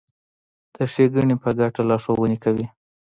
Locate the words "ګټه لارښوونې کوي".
1.59-2.65